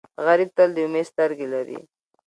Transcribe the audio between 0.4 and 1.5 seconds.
تل د امید سترګې